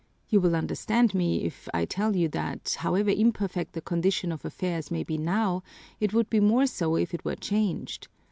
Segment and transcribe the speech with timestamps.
[0.29, 4.89] You will understand me if I tell you that, however imperfect the condition of affairs
[4.89, 5.61] may be now,
[5.99, 8.07] it would be more so if it were changed.